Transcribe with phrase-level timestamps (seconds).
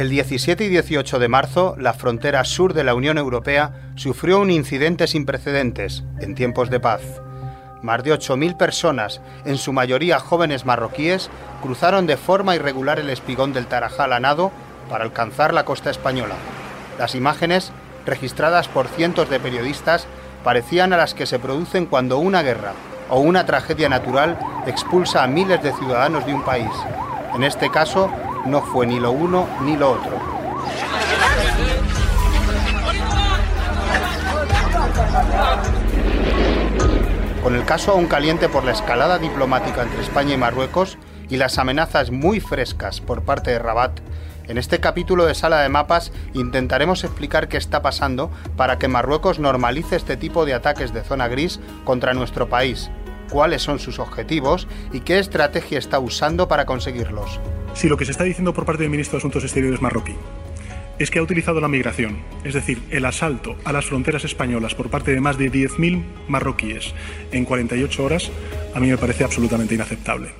[0.00, 4.50] El 17 y 18 de marzo, la frontera sur de la Unión Europea sufrió un
[4.50, 7.02] incidente sin precedentes en tiempos de paz.
[7.82, 11.28] Más de 8.000 personas, en su mayoría jóvenes marroquíes,
[11.60, 14.52] cruzaron de forma irregular el espigón del Tarajal a nado
[14.88, 16.36] para alcanzar la costa española.
[16.98, 17.70] Las imágenes,
[18.06, 20.06] registradas por cientos de periodistas,
[20.42, 22.72] parecían a las que se producen cuando una guerra
[23.10, 26.70] o una tragedia natural expulsa a miles de ciudadanos de un país.
[27.34, 28.10] En este caso,
[28.46, 30.18] no fue ni lo uno ni lo otro.
[37.42, 40.98] Con el caso aún caliente por la escalada diplomática entre España y Marruecos
[41.28, 44.00] y las amenazas muy frescas por parte de Rabat,
[44.46, 49.38] en este capítulo de Sala de Mapas intentaremos explicar qué está pasando para que Marruecos
[49.38, 52.90] normalice este tipo de ataques de zona gris contra nuestro país,
[53.30, 57.40] cuáles son sus objetivos y qué estrategia está usando para conseguirlos.
[57.74, 60.16] Si lo que se está diciendo por parte del ministro de Asuntos Exteriores marroquí
[60.98, 64.90] es que ha utilizado la migración, es decir, el asalto a las fronteras españolas por
[64.90, 66.92] parte de más de 10.000 marroquíes
[67.32, 68.30] en 48 horas,
[68.74, 70.32] a mí me parece absolutamente inaceptable.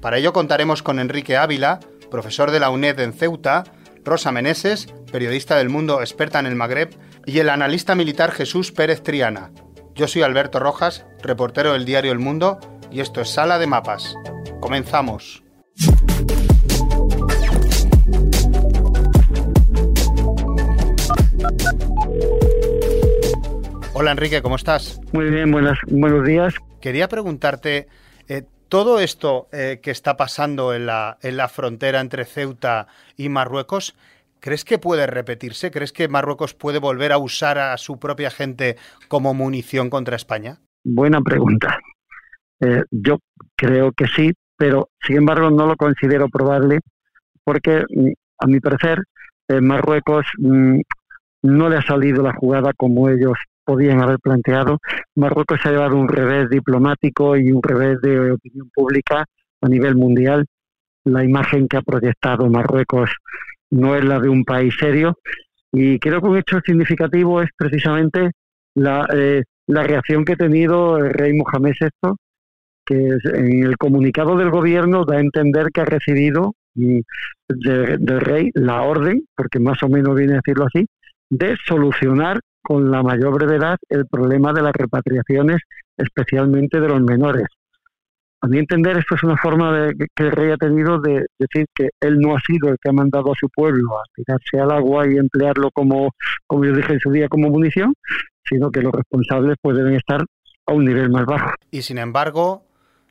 [0.00, 3.64] Para ello contaremos con Enrique Ávila, profesor de la UNED en Ceuta,
[4.02, 6.88] Rosa Meneses, periodista del mundo experta en el Magreb,
[7.26, 9.50] y el analista militar Jesús Pérez Triana.
[9.98, 14.14] Yo soy Alberto Rojas, reportero del diario El Mundo, y esto es Sala de Mapas.
[14.60, 15.42] Comenzamos.
[23.92, 25.00] Hola Enrique, ¿cómo estás?
[25.10, 26.54] Muy bien, buenas, buenos días.
[26.80, 27.88] Quería preguntarte,
[28.28, 33.30] eh, todo esto eh, que está pasando en la, en la frontera entre Ceuta y
[33.30, 33.96] Marruecos,
[34.40, 35.70] ¿crees que puede repetirse?
[35.70, 38.76] ¿Crees que Marruecos puede volver a usar a su propia gente
[39.08, 40.58] como munición contra España?
[40.84, 41.78] Buena pregunta.
[42.60, 43.18] Eh, yo
[43.56, 46.80] creo que sí, pero sin embargo no lo considero probable
[47.44, 49.02] porque, mm, a mi parecer,
[49.62, 50.80] Marruecos mm,
[51.42, 54.78] no le ha salido la jugada como ellos podían haber planteado.
[55.14, 59.26] Marruecos ha llevado un revés diplomático y un revés de opinión pública
[59.60, 60.46] a nivel mundial.
[61.04, 63.10] La imagen que ha proyectado Marruecos
[63.70, 65.16] no es la de un país serio
[65.72, 68.30] y creo que un hecho significativo es precisamente
[68.74, 72.14] la, eh, la reacción que ha tenido el rey Mohamed VI,
[72.86, 77.00] que en el comunicado del gobierno da a entender que ha recibido mm,
[77.48, 80.86] del rey la orden, porque más o menos viene a decirlo así,
[81.30, 85.60] de solucionar con la mayor brevedad el problema de las repatriaciones,
[85.96, 87.46] especialmente de los menores.
[88.40, 91.66] A mi entender, esto es una forma de, que el rey ha tenido de decir
[91.74, 94.70] que él no ha sido el que ha mandado a su pueblo a tirarse al
[94.70, 96.10] agua y emplearlo como,
[96.46, 97.94] como yo dije en su día, como munición,
[98.44, 100.24] sino que los responsables pueden estar
[100.66, 101.50] a un nivel más bajo.
[101.72, 102.64] Y sin embargo,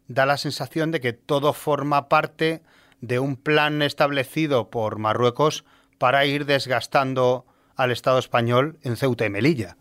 [0.07, 2.61] da la sensación de que todo forma parte
[3.01, 5.65] de un plan establecido por Marruecos
[5.97, 7.45] para ir desgastando
[7.75, 9.75] al Estado español en Ceuta y Melilla.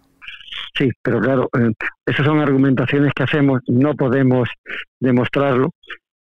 [0.75, 1.73] Sí, pero claro, eh,
[2.05, 4.49] esas son argumentaciones que hacemos, no podemos
[5.01, 5.71] demostrarlo,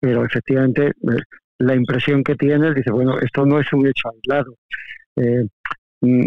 [0.01, 1.23] pero efectivamente eh,
[1.59, 4.55] la impresión que tienes dice, bueno, esto no es un hecho aislado.
[5.17, 5.47] Eh,
[6.01, 6.23] mm,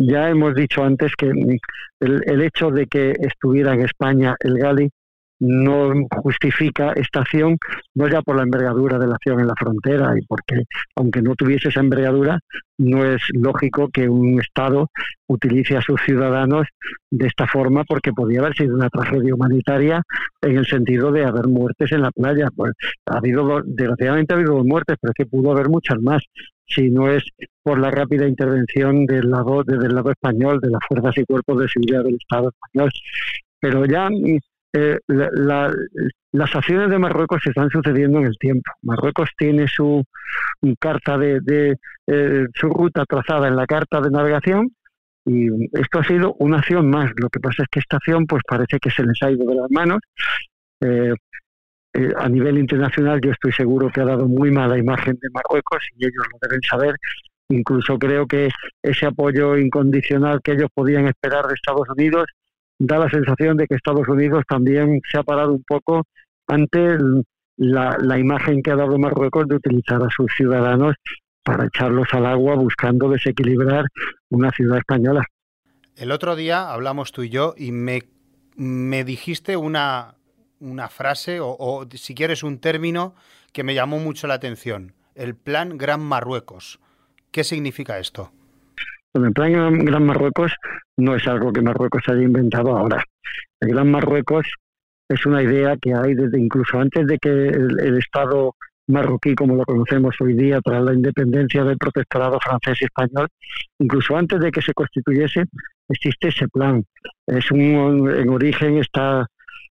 [0.00, 1.58] ya, hemos dicho antes que mm,
[2.00, 4.88] el, el, hecho de que estuviera en España el Gali
[5.40, 7.56] no justifica esta acción,
[7.94, 10.64] no ya por la envergadura de la acción en la frontera y porque,
[10.96, 12.40] aunque no tuviese esa envergadura,
[12.78, 14.90] no es lógico que un Estado
[15.28, 16.66] utilice a sus ciudadanos
[17.10, 20.02] de esta forma porque podía haber sido una tragedia humanitaria
[20.42, 22.48] en el sentido de haber muertes en la playa.
[22.54, 22.72] Pues
[23.06, 26.22] ha habido, desgraciadamente ha habido dos muertes, pero es que pudo haber muchas más
[26.66, 27.24] si no es
[27.62, 31.68] por la rápida intervención del lado, desde lado español, de las fuerzas y cuerpos de
[31.68, 32.90] seguridad del Estado español.
[33.60, 34.08] Pero ya
[34.72, 38.70] eh, las acciones de Marruecos se están sucediendo en el tiempo.
[38.82, 40.04] Marruecos tiene su
[40.78, 44.70] carta de, eh, su ruta trazada en la carta de navegación
[45.24, 47.10] y esto ha sido una acción más.
[47.16, 49.54] Lo que pasa es que esta acción pues parece que se les ha ido de
[49.54, 50.00] las manos.
[50.80, 51.14] Eh,
[52.16, 56.04] a nivel internacional yo estoy seguro que ha dado muy mala imagen de Marruecos y
[56.04, 56.94] ellos lo deben saber.
[57.50, 58.50] Incluso creo que
[58.82, 62.26] ese apoyo incondicional que ellos podían esperar de Estados Unidos
[62.78, 66.04] da la sensación de que Estados Unidos también se ha parado un poco
[66.46, 66.96] ante
[67.56, 70.94] la, imagen que ha dado Marruecos de utilizar a sus ciudadanos
[71.42, 73.86] para echarlos al agua buscando desequilibrar
[74.30, 75.24] una ciudad española.
[75.96, 78.02] El otro día hablamos tú y yo y me,
[78.54, 80.14] me dijiste una,
[80.60, 83.14] una frase o, o, si quieres un término
[83.52, 86.78] que me llamó mucho la atención, el Plan Gran Marruecos.
[87.32, 88.30] ¿Qué significa esto?
[89.14, 90.52] El plan Gran Marruecos
[90.96, 93.02] no es algo que Marruecos haya inventado ahora.
[93.60, 94.46] El Gran Marruecos
[95.08, 98.54] es una idea que hay desde incluso antes de que el, Estado
[98.88, 103.28] marroquí como lo conocemos hoy día tras la independencia del protectorado francés y español,
[103.78, 105.44] incluso antes de que se constituyese,
[105.88, 106.84] existe ese plan.
[107.26, 109.26] Es un, en origen está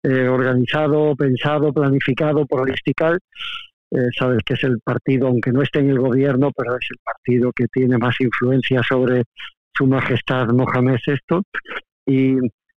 [0.02, 2.70] eh, organizado, pensado, planificado por.
[3.94, 6.98] Eh, sabes que es el partido, aunque no esté en el gobierno, pero es el
[7.04, 9.24] partido que tiene más influencia sobre
[9.74, 11.42] su majestad Mohamed VI.
[12.06, 12.38] Y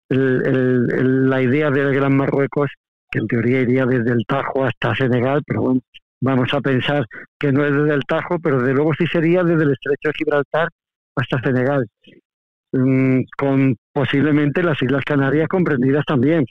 [0.09, 2.70] la idea del Gran Marruecos,
[3.11, 5.81] que en teoría iría desde el Tajo hasta Senegal, pero bueno,
[6.20, 7.05] vamos a pensar
[7.38, 10.15] que no es desde el Tajo, pero de luego sí sería desde el estrecho de
[10.17, 10.69] Gibraltar
[11.15, 11.87] hasta Senegal,
[12.73, 16.47] mm, con posiblemente las Islas Canarias comprendidas también,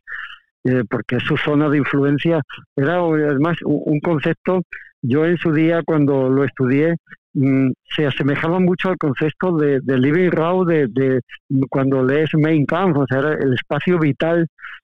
[0.64, 2.42] eh, porque su zona de influencia
[2.76, 4.62] era además un concepto,
[5.02, 6.96] yo en su día cuando lo estudié,
[7.34, 11.22] mm, se asemejaba mucho al concepto de, Living Raw de,
[11.70, 14.48] cuando lees Main Kampf, o sea, era el espacio vital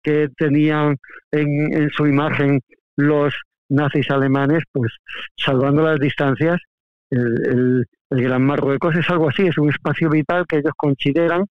[0.03, 0.97] que tenían
[1.33, 2.61] en, en su imagen
[2.97, 3.35] los
[3.69, 4.93] nazis alemanes, pues
[5.37, 6.61] salvando las distancias,
[7.11, 11.47] el, Gran Marruecos es algo así, es un espacio vital que ellos consideran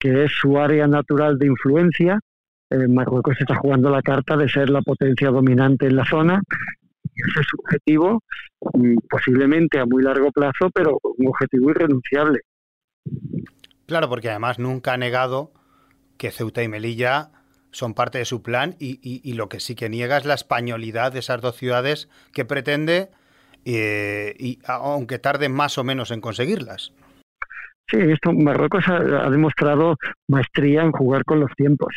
[0.00, 2.20] que es su área natural de influencia.
[2.70, 6.42] Eh, Marruecos está jugando la carta de ser la potencia dominante en la zona.
[7.04, 8.22] Y ese es su objetivo,
[8.74, 12.40] mm, posiblemente a muy largo plazo, pero un objetivo irrenunciable.
[13.86, 15.52] Claro, porque además nunca ha negado
[16.18, 17.30] que Ceuta y Melilla
[17.70, 21.20] son parte de su plan y, lo que sí que niega es la españolidad de
[21.20, 23.10] esas dos ciudades que pretende,
[23.64, 26.92] eh, y aunque tarde más o menos en conseguirlas.
[27.90, 29.96] Sí, esto Marruecos ha, demostrado
[30.28, 31.94] maestría en jugar con los tiempos.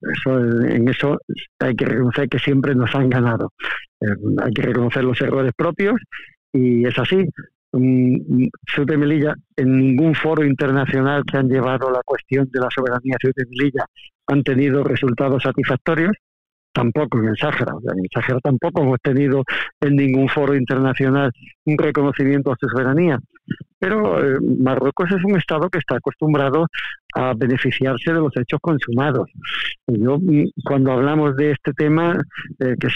[0.00, 1.18] Eso, en eso
[1.58, 3.52] hay que reconocer que siempre nos han ganado.
[4.00, 4.06] Eh,
[4.42, 5.94] hay que reconocer los errores propios
[6.52, 7.24] y es así.
[7.72, 12.68] Um, Ceuta y Melilla, en ningún foro internacional que han llevado la cuestión de la
[12.74, 13.86] soberanía Ceuta y Melilla
[14.26, 16.12] han tenido resultados satisfactorios,
[16.72, 17.72] tampoco en el Sáhara.
[17.94, 19.44] En el Sáhara tampoco hemos tenido
[19.80, 21.30] en ningún foro internacional
[21.64, 23.18] un reconocimiento a su soberanía.
[23.78, 26.66] Pero eh, Marruecos es un Estado que está acostumbrado
[27.14, 29.30] a beneficiarse de los hechos consumados.
[29.86, 30.18] Yo,
[30.64, 32.22] cuando hablamos de este tema,
[32.58, 32.88] eh, que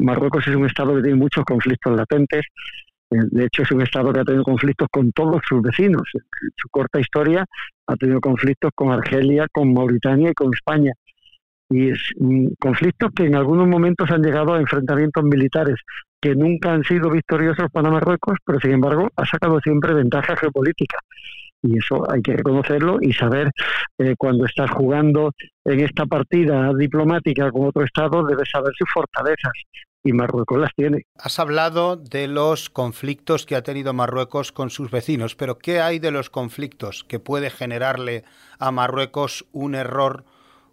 [0.00, 2.44] Marruecos es un Estado que tiene muchos conflictos latentes,
[3.10, 6.02] eh, de hecho, es un Estado que ha tenido conflictos con todos sus vecinos.
[6.14, 7.44] En su corta historia
[7.86, 10.92] ha tenido conflictos con Argelia, con Mauritania y con España.
[11.68, 15.76] Y es, mm, conflictos que en algunos momentos han llegado a enfrentamientos militares
[16.20, 20.98] que nunca han sido victoriosos para Marruecos, pero sin embargo ha sacado siempre ventaja geopolítica.
[21.62, 23.50] Y eso hay que reconocerlo y saber
[23.98, 25.32] eh, cuando estás jugando
[25.64, 29.52] en esta partida diplomática con otro Estado, debes saber sus fortalezas
[30.06, 31.02] y Marruecos las tiene.
[31.18, 35.98] Has hablado de los conflictos que ha tenido Marruecos con sus vecinos, pero ¿qué hay
[35.98, 38.24] de los conflictos que puede generarle
[38.58, 40.24] a Marruecos un error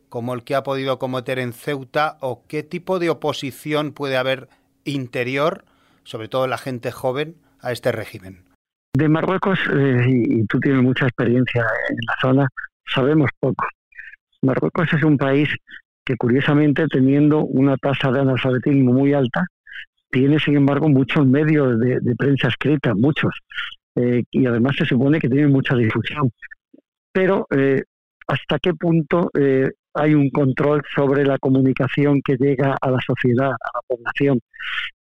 [0.10, 4.50] como el que ha podido cometer en Ceuta o qué tipo de oposición puede haber
[4.84, 5.66] interior,
[6.04, 8.53] sobre todo la gente joven, a este régimen?
[8.96, 12.48] De Marruecos, eh, y tú tienes mucha experiencia en la zona,
[12.86, 13.66] sabemos poco.
[14.44, 15.50] Marruecos es un país
[16.06, 19.46] que curiosamente teniendo una tasa de analfabetismo muy alta,
[20.12, 23.34] tiene sin embargo muchos medios de, prensa escrita, muchos,
[23.96, 26.32] eh, y además se supone que tiene mucha difusión.
[27.12, 27.82] Pero eh,
[28.28, 33.52] hasta qué punto eh, hay un control sobre la comunicación que llega a la sociedad,
[33.52, 34.40] a la población.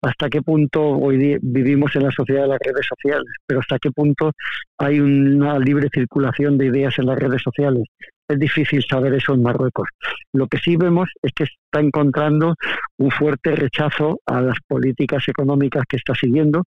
[0.03, 3.79] Hasta qué punto hoy día vivimos en la sociedad de las redes sociales, pero hasta
[3.79, 4.33] qué punto
[4.79, 7.85] hay una libre circulación de ideas en las redes sociales.
[8.29, 9.89] Es difícil saber eso en Marruecos.
[10.33, 12.55] Lo que sí vemos es que está encontrando
[12.99, 16.65] un fuerte rechazo a las políticas económicas que está siguiendo,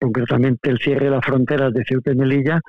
[0.00, 2.60] concretamente el cierre de las fronteras de Ceuta y Melilla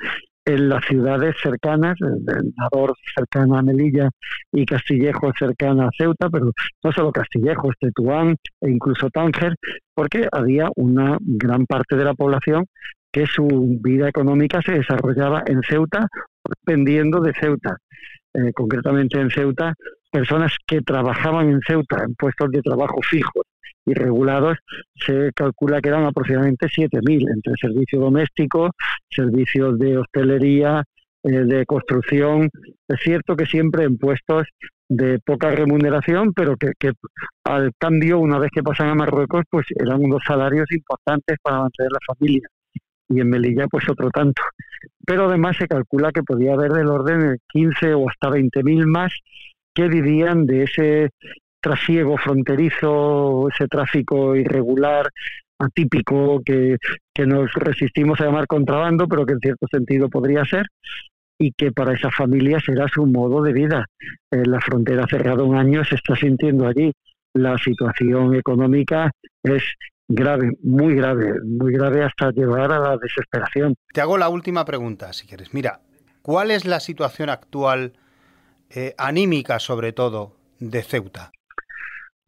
[0.45, 4.09] en las ciudades cercanas, Nador cercana a Melilla
[4.51, 6.51] y Castillejo cercana a Ceuta, pero
[6.83, 9.55] no solo Castillejo, Tetuán e incluso Tánger,
[9.93, 12.65] porque había una gran parte de la población
[13.11, 16.07] que su vida económica se desarrollaba en Ceuta,
[16.65, 17.77] dependiendo de Ceuta.
[18.33, 19.73] Eh, concretamente en Ceuta,
[20.09, 23.43] personas que trabajaban en Ceuta en puestos de trabajo fijos
[23.85, 24.57] y regulados,
[24.95, 28.71] se calcula que eran aproximadamente 7.000 entre servicios domésticos,
[29.09, 30.83] servicios de hostelería,
[31.23, 32.49] eh, de construcción.
[32.87, 34.47] Es cierto que siempre en puestos
[34.89, 36.91] de poca remuneración, pero que, que,
[37.45, 41.91] al cambio, una vez que pasan a Marruecos, pues eran unos salarios importantes para mantener
[41.91, 42.47] la familia.
[43.09, 44.41] Y en Melilla, pues otro tanto.
[45.05, 49.13] Pero además se calcula que podía haber del orden de 15 o hasta 20.000 más
[49.73, 51.09] que vivían de ese
[51.61, 55.09] trasiego fronterizo, ese tráfico irregular,
[55.59, 56.77] atípico, que,
[57.13, 60.65] que nos resistimos a llamar contrabando, pero que en cierto sentido podría ser,
[61.41, 63.85] y que para esa familia será su modo de vida.
[64.29, 66.91] la frontera cerrada un año se está sintiendo allí.
[67.33, 69.09] La situación económica
[69.41, 69.63] es
[70.07, 73.75] grave, muy grave, muy grave hasta llevar a la desesperación.
[73.93, 75.53] Te hago la última pregunta, si quieres.
[75.53, 75.79] Mira,
[76.21, 77.93] ¿cuál es la situación actual,
[78.69, 81.31] eh, anímica sobre todo, de Ceuta?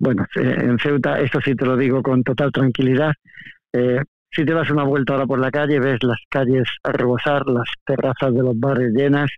[0.03, 3.13] Bueno, eh, en Ceuta, esto sí te lo digo con total tranquilidad.
[3.71, 7.47] Eh, si te das una vuelta ahora por la calle, ves las calles a rebosar,
[7.47, 9.29] las terrazas de los bares llenas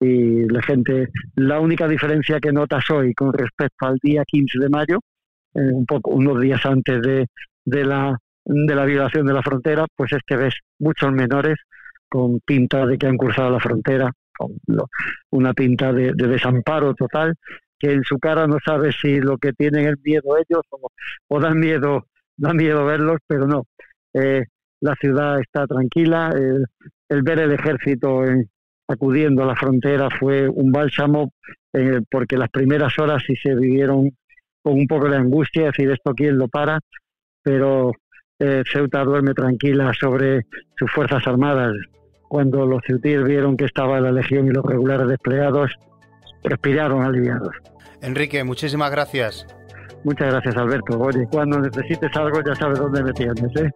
[0.00, 1.08] y la gente.
[1.34, 5.00] La única diferencia que notas hoy con respecto al día 15 de mayo,
[5.54, 7.26] eh, un poco unos días antes de,
[7.66, 11.56] de la de la violación de la frontera, pues es que ves muchos menores
[12.08, 14.52] con pinta de que han cruzado la frontera, con
[15.30, 17.34] una pinta de, desamparo total,
[17.84, 20.88] que en su cara no sabes si lo que tienen es miedo ellos o,
[21.28, 23.66] o dan miedo, dan miedo verlos, pero no,
[24.14, 24.44] eh,
[24.80, 26.32] la ciudad está tranquila.
[26.34, 28.22] El, ver el ejército
[28.88, 31.32] acudiendo a la frontera fue un bálsamo
[31.74, 34.10] eh, porque las primeras horas sí se vivieron
[34.62, 36.80] con un poco de angustia, decir esto quién lo para,
[37.42, 37.92] pero
[38.38, 40.46] eh, Ceuta duerme tranquila sobre
[40.78, 41.74] sus fuerzas armadas.
[42.28, 45.70] Cuando los ceutíes vieron que estaba la legión y los regulares desplegados,
[46.42, 47.54] respiraron aliviados.
[48.04, 49.46] Enrique, muchísimas gracias.
[50.04, 51.00] Muchas gracias, Alberto.
[51.00, 53.70] Oye, cuando necesites algo ya sabes dónde me tienes, ¿eh?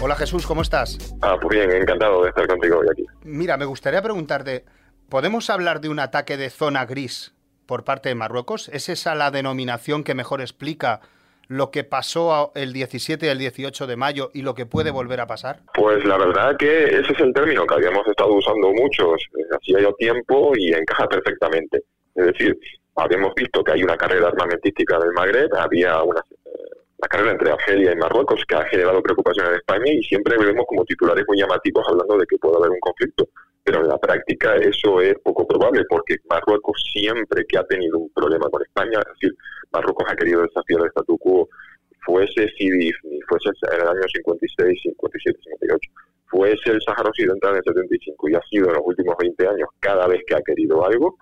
[0.00, 0.96] Hola Jesús, ¿cómo estás?
[1.20, 3.04] Ah, pues bien, encantado de estar contigo hoy aquí.
[3.24, 4.64] Mira, me gustaría preguntarte,
[5.10, 7.34] ¿podemos hablar de un ataque de zona gris
[7.66, 8.70] por parte de Marruecos?
[8.72, 11.02] ¿Es esa la denominación que mejor explica
[11.48, 15.20] lo que pasó el 17 y el 18 de mayo y lo que puede volver
[15.20, 15.60] a pasar?
[15.74, 19.92] Pues la verdad que ese es el término que habíamos estado usando muchos hacía ya
[19.98, 21.82] tiempo y encaja perfectamente.
[22.14, 22.58] Es decir,
[22.96, 27.92] habíamos visto que hay una carrera armamentística del Magreb, había una, eh, carrera entre Argelia
[27.92, 31.86] y Marruecos que ha generado preocupación en España y siempre vemos como titulares muy llamativos
[31.88, 33.28] hablando de que puede haber un conflicto.
[33.68, 38.08] Pero en la práctica eso es poco probable porque Marruecos siempre que ha tenido un
[38.14, 39.36] problema con España, es decir,
[39.70, 41.46] Marruecos ha querido desafiar el statu quo,
[42.00, 45.90] fuese CIDIF, ni fuese en el año 56, 57, 58,
[46.28, 49.68] fuese el Sáhara Occidental en el 75 y ha sido en los últimos 20 años
[49.80, 51.18] cada vez que ha querido algo,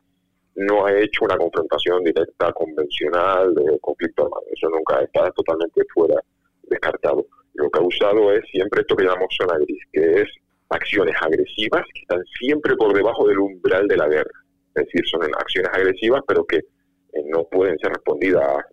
[0.54, 4.44] no ha hecho una confrontación directa convencional de conflicto armado.
[4.54, 6.14] Eso nunca está totalmente fuera
[6.62, 7.26] descartado.
[7.54, 10.28] Lo que ha usado es siempre esto que llamamos zona gris, que es
[10.68, 14.44] acciones agresivas que están siempre por debajo del umbral de la guerra.
[14.74, 18.64] Es decir, son acciones agresivas, pero que eh, no pueden ser respondidas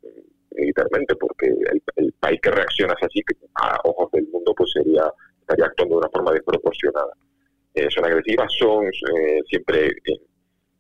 [0.56, 3.22] militarmente, porque el, país que reacciona así,
[3.56, 5.12] a ojos del mundo, pues sería
[5.44, 7.14] estaría actuando de una forma desproporcionada.
[7.74, 9.92] Eh, son agresivas, son eh, siempre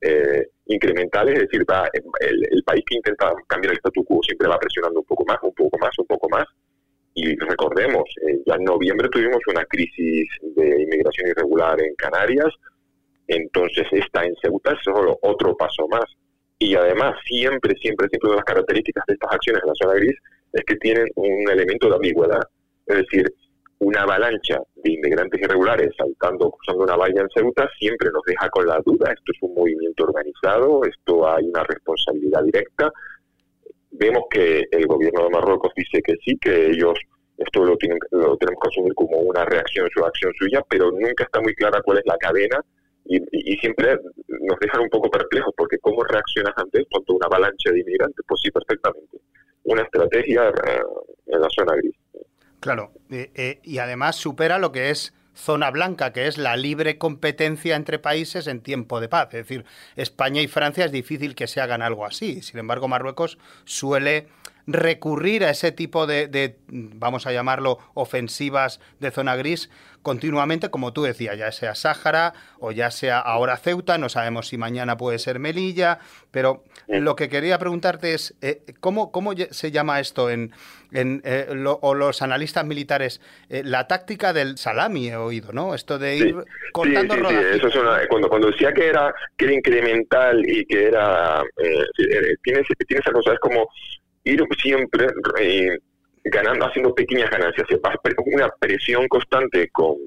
[0.01, 4.58] eh, incrementales, es decir, va, el, país que intenta cambiar el statu quo siempre va
[4.58, 6.46] presionando un poco más, un poco más, un poco más.
[7.15, 8.03] Y recordemos,
[8.46, 12.51] ya en noviembre tuvimos una crisis de inmigración irregular en Canarias,
[13.27, 16.05] entonces está en Ceuta es solo otro paso más.
[16.60, 19.93] Y además, siempre, siempre, siempre una de las características de estas acciones en la zona
[19.96, 20.17] gris
[20.53, 22.41] es que tienen un elemento de ambigüedad.
[22.88, 23.34] Es decir,
[23.79, 28.65] una avalancha de inmigrantes irregulares saltando, cruzando una valla en Ceuta, siempre nos deja con
[28.65, 32.91] la duda, esto es un movimiento organizado, esto hay una responsabilidad directa.
[33.93, 37.00] Vemos que el gobierno de Marruecos dice que sí, que ellos
[37.38, 41.23] esto lo, tienen, lo tenemos que asumir como una reacción, su acción suya, pero nunca
[41.23, 42.63] está muy clara cuál es la cadena
[43.05, 43.19] y,
[43.57, 43.97] siempre
[44.27, 48.25] nos dejan un poco perplejos, porque ¿cómo reaccionas ante esto, una avalancha de inmigrantes?
[48.27, 49.17] Pues sí, perfectamente.
[49.63, 50.81] Una estrategia eh,
[51.27, 51.95] en la zona gris.
[52.59, 56.97] Claro, eh, eh, y además supera lo que es zona blanca, que es la libre
[56.97, 59.27] competencia entre países en tiempo de paz.
[59.33, 62.41] Es decir, España y Francia es difícil que se hagan algo así.
[62.41, 64.27] Sin embargo, Marruecos suele
[64.67, 69.70] recurrir a ese tipo de, vamos a llamarlo, ofensivas de zona gris
[70.03, 74.58] continuamente, como tú decías, ya sea Sáhara o ya sea ahora Ceuta, no sabemos si
[74.58, 80.01] mañana puede ser Melilla, pero lo que quería preguntarte es, eh, ¿cómo, ¿cómo, se llama
[80.01, 80.51] esto en,
[80.91, 83.22] en eh, o los analistas militares?
[83.50, 85.74] Eh, la táctica del salami he oído, ¿no?
[85.74, 86.36] Esto de ir
[86.74, 91.41] cortando sí, eso es cuando, cuando decía que era, que era incremental y que era,
[92.43, 93.70] tiene, tiene esa cosa, es como
[94.23, 95.07] ir siempre
[95.39, 95.77] eh,
[96.23, 97.67] ganando, haciendo pequeñas ganancias,
[98.25, 99.97] una presión constante con,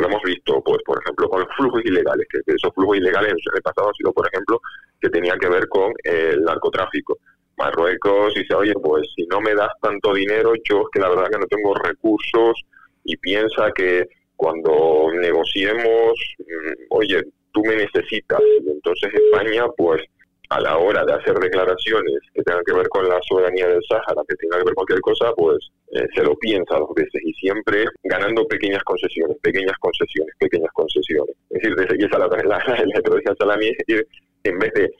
[0.00, 3.56] lo hemos visto, pues por ejemplo, con los flujos ilegales, que, esos flujos ilegales en
[3.56, 4.60] el pasado han sido, por ejemplo,
[5.00, 7.18] que tenían que ver con el narcotráfico.
[7.56, 11.30] Marruecos dice, oye, pues si no me das tanto dinero, yo es que la verdad
[11.30, 12.64] que no tengo recursos
[13.04, 17.22] y piensa que cuando negociemos, mm, oye,
[17.52, 18.40] tú me necesitas.
[18.64, 20.02] Y entonces España, pues
[20.50, 24.22] a la hora de hacer declaraciones que tengan que ver con la soberanía del Sáhara,
[24.28, 25.58] que tengan que ver con cualquier cosa, pues
[25.92, 31.34] eh, se lo piensa dos veces y siempre ganando pequeñas concesiones, pequeñas concesiones, pequeñas concesiones.
[31.50, 34.06] Es decir, desde aquí la, la, la salamí es ir,
[34.44, 34.90] en vez de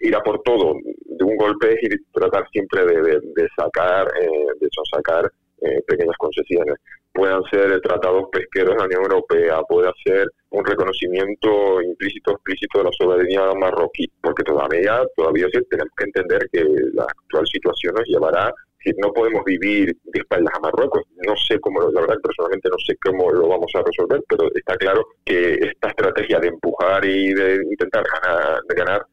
[0.00, 4.46] ir a por todo de un golpe, es ir tratar siempre de, de, sacar, eh,
[4.60, 5.30] de sacar
[5.62, 6.76] eh, pequeñas concesiones.
[7.16, 12.78] Puedan ser tratados pesqueros de la Unión Europea, puede ser un reconocimiento implícito o explícito
[12.78, 18.06] de la soberanía marroquí, porque todavía, todavía tenemos que entender que la actual situación nos
[18.06, 18.52] llevará
[18.98, 21.02] no podemos vivir de espaldas a Marruecos.
[21.26, 24.76] No sé cómo, la verdad personalmente no sé cómo lo vamos a resolver, pero está
[24.76, 29.06] claro que esta estrategia de empujar y de intentar ganar, de ganar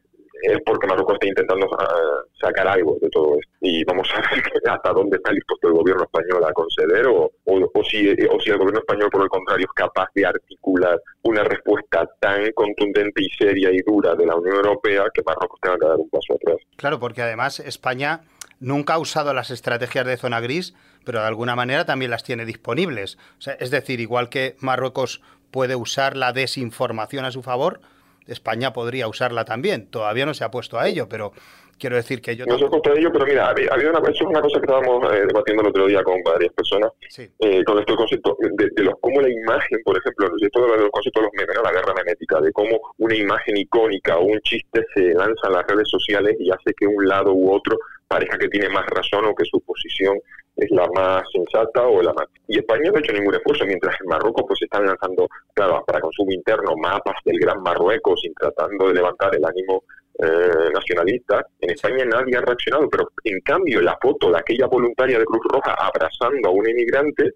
[0.44, 3.54] es porque Marruecos está intentando ah, sacar algo de todo esto.
[3.62, 7.84] Y vamos a ver hasta dónde está dispuesto el gobierno español a conceder o, o,
[7.84, 12.10] si, o si el gobierno español, por el contrario, es capaz de articular una respuesta
[12.20, 15.98] tan contundente y seria y dura de la Unión Europea que Marruecos tenga que dar
[15.98, 16.58] un paso atrás.
[16.76, 18.22] Claro, porque además España
[18.60, 20.74] nunca ha usado las estrategias de zona gris,
[21.06, 23.18] pero de alguna manera también las tiene disponibles.
[23.60, 25.22] es decir, igual que Marruecos
[25.52, 27.80] puede usar la desinformación a su favor,
[28.28, 29.88] España podría usarla también.
[29.88, 31.34] Todavía no se ha puesto a ello, pero
[31.78, 32.46] quiero decir que yo...
[32.46, 34.66] No se ha puesto a ello, pero mira, había una, eso es una cosa que
[34.66, 38.96] estábamos eh, debatiendo el otro día con varias personas, eh, con este concepto de, los,
[39.02, 42.52] cómo la imagen, por ejemplo, todo el concepto de los memes, la guerra memética, de
[42.52, 46.74] cómo una imagen icónica o un chiste se lanza en las redes sociales y hace
[46.78, 47.78] que un lado u otro
[48.08, 50.18] parezca que tiene más razón o que su posición
[50.56, 52.28] es la más sensata o la más...
[52.48, 56.00] Y España no ha hecho ningún esfuerzo, mientras en Marruecos pues están lanzando, claro, para
[56.00, 59.84] consumo interno, mapas del Gran Marruecos y tratando de levantar el ánimo
[60.20, 61.46] eh, nacionalista.
[61.60, 65.42] En España nadie ha reaccionado, pero en cambio la foto de aquella voluntaria de Cruz
[65.50, 67.32] Roja abrazando a un inmigrante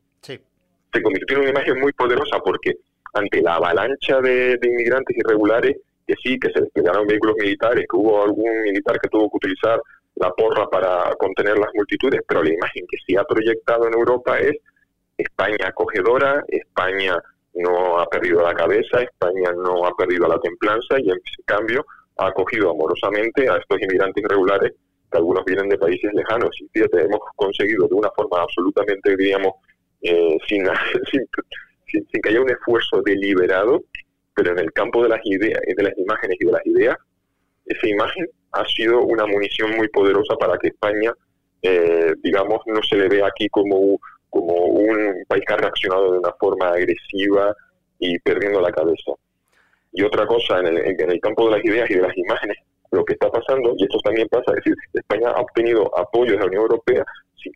[0.94, 2.78] se convirtió en una imagen muy poderosa porque
[3.14, 7.98] ante la avalancha de, de inmigrantes irregulares, que sí, que se desplegaron vehículos militares, que
[7.98, 9.82] hubo algún militar que tuvo que utilizar
[10.20, 14.40] la porra para contener las multitudes, pero la imagen que sí ha proyectado en Europa
[14.40, 14.58] es
[15.18, 17.18] España acogedora, España
[17.54, 21.86] no ha perdido la cabeza, España no ha perdido la templanza y en cambio
[22.18, 24.74] ha acogido amorosamente a estos inmigrantes irregulares
[25.12, 26.50] que algunos vienen de países lejanos.
[26.62, 29.54] Y fíjate, hemos conseguido de una forma absolutamente, diríamos,
[30.02, 30.66] eh, sin,
[31.12, 31.28] sin,
[31.88, 33.84] sin, que haya un esfuerzo deliberado,
[34.36, 36.98] pero en el campo de las ideas, de las imágenes y de las ideas,
[37.68, 41.12] esa imagen ha sido una munición muy poderosa para que España,
[41.62, 44.00] eh, digamos, no se le vea aquí como,
[44.30, 47.56] como un país que ha reaccionado de una forma agresiva
[48.00, 49.12] y perdiendo la cabeza.
[49.92, 52.58] Y otra cosa, en el, en el campo de las ideas y de las imágenes,
[52.92, 56.40] lo que está pasando, y esto también pasa, es decir, España ha obtenido apoyo de
[56.40, 57.04] la Unión Europea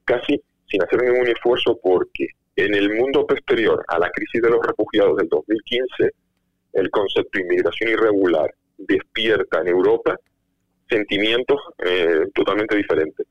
[0.05, 4.65] casi sin hacer ningún esfuerzo porque en el mundo posterior a la crisis de los
[4.65, 6.11] refugiados del 2015,
[6.73, 8.53] el concepto de inmigración irregular
[8.87, 10.15] despierta en Europa
[10.89, 13.25] sentimientos eh, totalmente diferentes.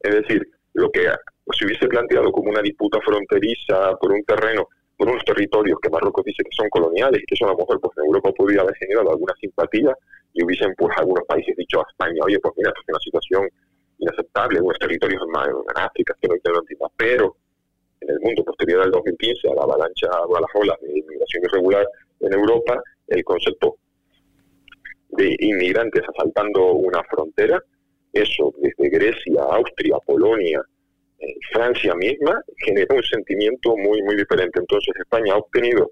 [0.00, 1.08] Es decir, lo que
[1.52, 6.24] se hubiese planteado como una disputa fronteriza por un terreno, por unos territorios que Marruecos
[6.24, 8.76] dice que son coloniales y que eso a lo mejor pues, en Europa podría haber
[8.76, 9.96] generado alguna simpatía
[10.34, 13.48] y hubiesen pues algunos países dicho a España, oye, pues mira, esto es una situación
[13.98, 17.36] inaceptable unos territorios en, África, que no entiendo pero
[18.00, 21.86] en el mundo posterior al 2015, a la avalancha, a las olas de inmigración irregular
[22.20, 23.76] en Europa, el concepto
[25.12, 27.62] de inmigrantes asaltando una frontera,
[28.12, 30.60] eso desde Grecia, Austria, Polonia,
[31.18, 34.60] eh, Francia misma, generó un sentimiento muy, muy diferente.
[34.60, 35.90] Entonces España ha obtenido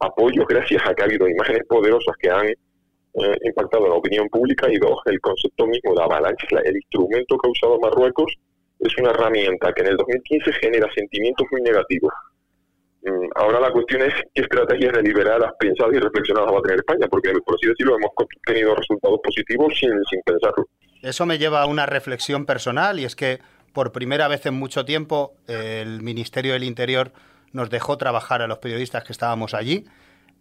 [0.00, 4.70] apoyo gracias a que ha habido imágenes poderosas que han eh, impactado la opinión pública
[4.70, 8.32] y dos, el concepto mismo de avalancha, el instrumento que ha usado Marruecos
[8.78, 12.12] es una herramienta que en el 2015 genera sentimientos muy negativos
[13.34, 17.32] ahora la cuestión es qué estrategias deliberadas, pensadas y reflexionadas va a tener España, porque
[17.44, 18.10] por así decirlo hemos
[18.44, 20.68] tenido resultados positivos sin, sin pensarlo.
[21.02, 23.38] Eso me lleva a una reflexión personal y es que
[23.72, 27.12] por primera vez en mucho tiempo el Ministerio del Interior
[27.52, 29.84] nos dejó trabajar a los periodistas que estábamos allí.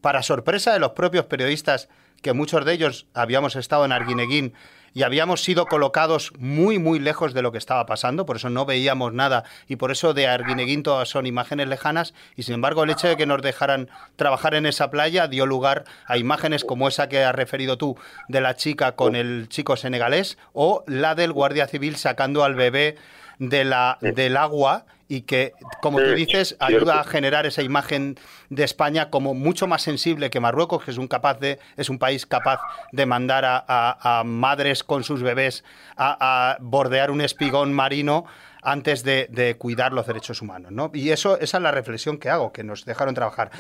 [0.02, 1.90] Para sorpresa de los propios periodistas,
[2.22, 4.54] que muchos de ellos habíamos estado en Arguineguín
[4.94, 8.66] y habíamos sido colocados muy, muy lejos de lo que estaba pasando, por eso no
[8.66, 12.90] veíamos nada y por eso de Arguineguín todas son imágenes lejanas y sin embargo el
[12.90, 17.10] hecho de que nos dejaran trabajar en esa playa dio lugar a imágenes como esa
[17.10, 17.98] que has referido tú
[18.28, 22.96] de la chica con el chico senegalés o la del guardia civil sacando al bebé
[23.40, 28.18] de la, del agua y que, como tú dices, ayuda a generar esa imagen
[28.50, 31.98] de España como mucho más sensible que Marruecos, que es un, capaz de, es un
[31.98, 32.60] país capaz
[32.92, 35.64] de mandar a, madres con sus bebés
[35.96, 38.26] a, bordear un espigón marino
[38.62, 40.72] antes de, cuidar los derechos humanos.
[40.72, 40.92] ¿no?
[40.94, 43.52] Y eso, esa es la reflexión que hago, que nos dejaron trabajar.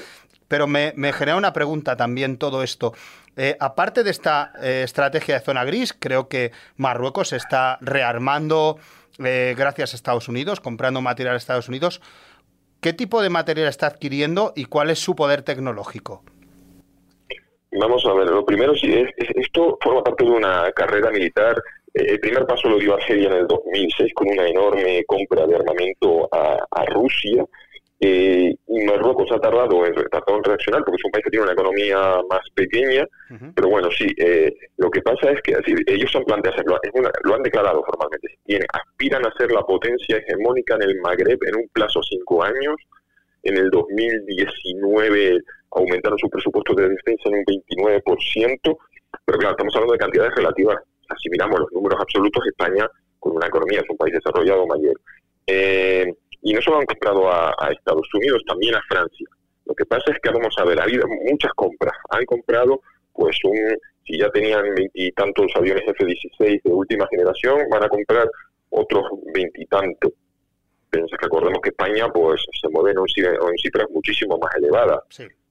[0.47, 2.93] Pero me, genera una pregunta también todo esto.
[3.35, 8.79] Eh, aparte de esta eh, estrategia de zona gris, creo que Marruecos está rearmando
[9.23, 12.01] eh, gracias a Estados Unidos, comprando material a Estados Unidos.
[12.81, 16.23] ¿Qué tipo de material está adquiriendo y cuál es su poder tecnológico?
[17.71, 21.61] Vamos a ver, lo primero, si es, esto forma parte de una carrera militar.
[21.93, 25.55] Eh, el primer paso lo dio Argelia en el 2006 con una enorme compra de
[25.55, 27.45] armamento a Rusia
[27.99, 28.55] eh,
[28.85, 31.97] Marruecos ha tardado en, tardado en reaccionar porque es un país que tiene una economía
[32.29, 33.07] más pequeña,
[33.55, 35.57] pero bueno, sí, eh, lo que pasa es que
[35.87, 36.63] ellos han planteado,
[37.23, 41.55] lo, han declarado formalmente, tienen, aspiran a ser la potencia hegemónica en el Magreb en
[41.55, 42.75] un plazo de cinco años,
[43.43, 45.39] en el 2019
[45.71, 48.77] aumentaron su presupuesto de defensa en un 29%,
[49.25, 50.77] pero claro, estamos hablando de cantidades relativas,
[51.21, 52.87] si miramos los números absolutos, España
[53.19, 54.99] con una economía, es un país desarrollado mayor.
[55.47, 56.13] Eh,
[56.47, 59.27] y no solo han comprado a, Estados Unidos, también a Francia.
[59.65, 61.93] Lo que pasa es que vamos a ver, ha habido muchas compras.
[62.09, 62.79] Han comprado,
[63.11, 63.57] pues, un,
[64.05, 68.29] si ya tenían veintitantos aviones F-16 de última generación, van a comprar
[68.69, 70.13] otros veintitantos.
[71.21, 74.99] Recordemos que España, pues, se mueve en, cifras muchísimo más elevadas.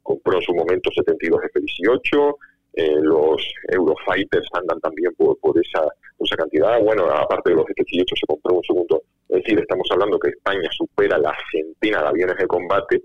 [0.02, 2.36] Compró en su momento 72 F-18,
[2.72, 5.82] eh, los Eurofighters andan también por, por, esa,
[6.16, 6.80] por esa cantidad.
[6.80, 10.68] Bueno, aparte de los F-18 se compró un segundo es decir, estamos hablando que España
[10.70, 13.02] supera la centena de aviones de combate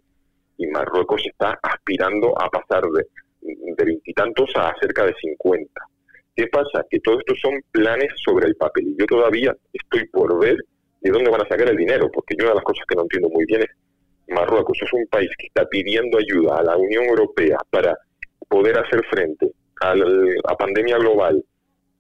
[0.58, 3.06] y Marruecos está aspirando a pasar de
[3.84, 5.82] veintitantos a cerca de cincuenta.
[6.36, 6.86] ¿Qué pasa?
[6.90, 10.58] Que todo esto son planes sobre el papel y yo todavía estoy por ver
[11.02, 13.02] de dónde van a sacar el dinero, porque yo una de las cosas que no
[13.02, 13.70] entiendo muy bien es
[14.28, 17.98] Marruecos es un país que está pidiendo ayuda a la Unión Europea para
[18.48, 21.44] poder hacer frente a la pandemia global,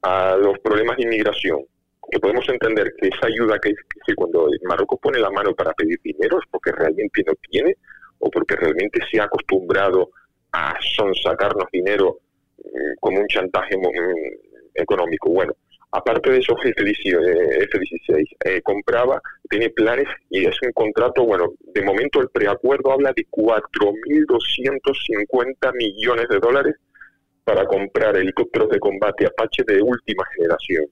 [0.03, 1.65] a los problemas de inmigración,
[2.12, 3.74] que podemos entender que esa ayuda que,
[4.06, 7.78] que cuando Marruecos pone la mano para pedir dinero es porque realmente no tiene
[8.19, 10.12] o porque realmente se ha acostumbrado
[10.52, 12.19] a sonsacarnos dinero
[12.58, 13.82] mm, como un chantaje mm,
[14.76, 15.30] económico.
[15.30, 15.54] Bueno,
[15.91, 22.19] aparte de esos F-16, eh, compraba, tiene planes y es un contrato, bueno, de momento
[22.19, 26.76] el preacuerdo habla de 4.250 millones de dólares
[27.43, 30.86] para comprar helicópteros de combate Apache de última generación.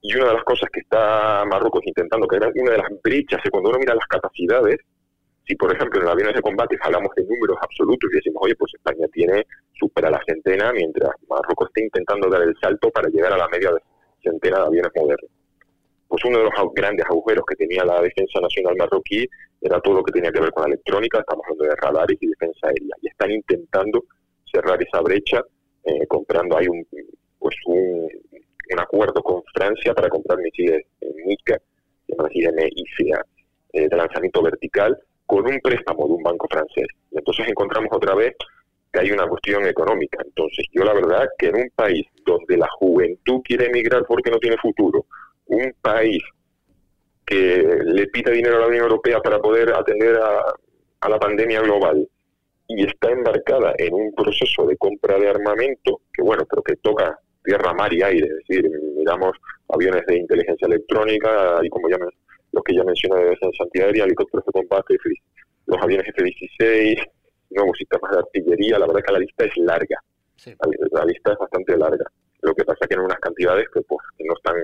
[0.00, 3.40] Y una de las cosas que está Marruecos intentando, que era una de las brechas,
[3.44, 4.78] es cuando uno mira las capacidades,
[5.46, 8.74] si por ejemplo en aviones de combate hablamos de números absolutos y decimos, oye, pues
[8.74, 13.38] España tiene, supera la centena, mientras Marruecos está intentando dar el salto para llegar a
[13.38, 13.80] la media de
[14.22, 15.30] centena de aviones modernos.
[16.06, 19.26] Pues uno de los grandes agujeros que tenía la defensa nacional marroquí
[19.60, 22.26] era todo lo que tenía que ver con la electrónica, estamos hablando de radares y
[22.28, 24.04] defensa aérea, y están intentando
[24.50, 25.42] cerrar esa brecha
[25.84, 26.86] eh, comprando ahí un,
[27.38, 28.08] pues un,
[28.70, 31.60] un acuerdo con Francia para comprar misiles MICA,
[32.08, 33.24] MICA
[33.72, 36.86] eh, de lanzamiento vertical, con un préstamo de un banco francés.
[37.10, 38.34] Y entonces encontramos otra vez
[38.92, 40.18] que hay una cuestión económica.
[40.24, 44.38] Entonces, yo la verdad que en un país donde la juventud quiere emigrar porque no
[44.38, 45.06] tiene futuro,
[45.46, 46.22] un país
[47.26, 50.54] que le pita dinero a la Unión Europea para poder atender a,
[51.00, 52.08] a la pandemia global
[52.66, 57.18] y está embarcada en un proceso de compra de armamento, que bueno, pero que toca
[57.48, 59.32] tierra, mar y aire, es decir, miramos
[59.70, 61.96] aviones de inteligencia electrónica y como ya
[62.52, 64.96] los que ya mencioné de defensa antiaérea, helicópteros de combate,
[65.66, 67.10] los aviones F-16,
[67.50, 69.96] nuevos sistemas de artillería, la verdad que la lista es larga,
[70.92, 72.04] la, lista es bastante larga.
[72.42, 74.56] Lo que pasa que en unas cantidades que, pues, no están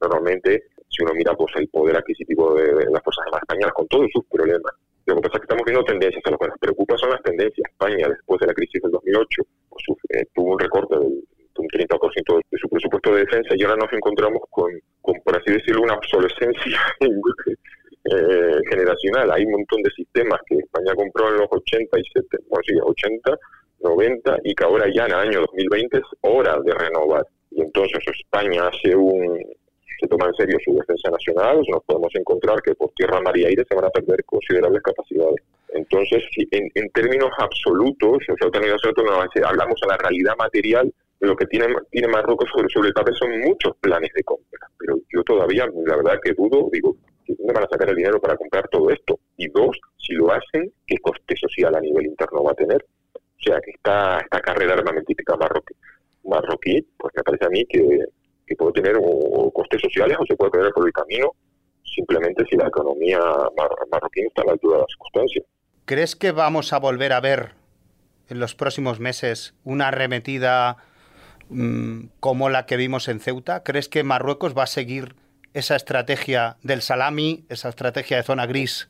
[0.00, 4.08] normalmente, si uno mira pues el poder adquisitivo de, las fuerzas armadas españolas con todos
[4.12, 4.72] sus problemas.
[5.06, 7.70] Lo que pasa es que estamos viendo tendencias, lo que nos preocupa son las tendencias.
[7.70, 11.22] España, después de la crisis del 2008, pues, eh, tuvo un recorte del
[11.60, 14.70] un 30% de su presupuesto de defensa y ahora nos encontramos con,
[15.02, 19.30] por así decirlo, una obsolescencia eh, generacional.
[19.30, 22.74] Hay un montón de sistemas que España compró en los 80 y 70, bueno, sí,
[22.82, 23.38] 80,
[23.80, 27.26] 90 y que ahora ya en el año 2020 es hora de renovar.
[27.50, 29.38] Y entonces España hace un
[30.00, 33.44] se toma en serio su defensa nacional, nos podemos encontrar que por tierra, mar y
[33.44, 35.42] aire se van a perder considerables capacidades.
[35.74, 42.08] Entonces, en, en términos absolutos, en hablamos a la realidad material, lo que tiene, tiene
[42.08, 46.32] Marruecos sobre, el papel son muchos planes de compra, pero yo todavía, la verdad que
[46.32, 46.96] dudo, digo,
[47.28, 49.18] ¿dónde van a sacar el dinero para comprar todo esto?
[49.36, 52.84] Y dos, si lo hacen, ¿qué coste social a nivel interno va a tener?
[53.14, 55.74] O sea, que esta, esta carrera armamentística marroquí,
[56.24, 58.06] marroquí, pues me parece a mí que,
[58.46, 58.96] que puede tener
[59.52, 61.32] costes sociales o se puede perder por el camino
[61.94, 63.18] simplemente si la economía
[63.90, 65.44] marroquí está a la altura de las circunstancias.
[65.84, 67.52] ¿Crees que vamos a volver a ver
[68.28, 70.76] en los próximos meses una arremetida
[71.50, 73.62] mm, como la que vimos en Ceuta?
[73.62, 75.16] ¿Crees que Marruecos va a seguir
[75.54, 78.88] esa estrategia del salami, esa estrategia de zona gris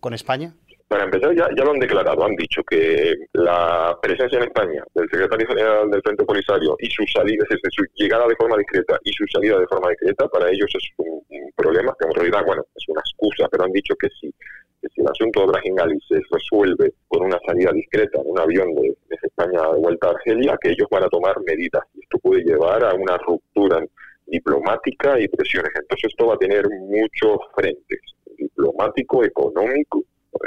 [0.00, 0.54] con España?
[0.88, 5.06] Para empezar, ya, ya lo han declarado, han dicho que la presencia en España del
[5.10, 9.26] secretario general del Frente Polisario y su salida, su llegada de forma discreta y su
[9.26, 11.22] salida de forma discreta, para ellos es un,
[11.54, 14.32] problema, que en realidad, bueno, es una excusa, pero han dicho que si,
[14.80, 15.76] que si el asunto de Brahim
[16.08, 20.10] se resuelve con una salida discreta en un avión de, desde España de vuelta a
[20.12, 21.82] Argelia, que ellos van a tomar medidas.
[21.94, 23.84] Y esto puede llevar a una ruptura
[24.26, 25.72] diplomática y presiones.
[25.74, 28.00] Entonces esto va a tener muchos frentes,
[28.38, 30.04] diplomático, económico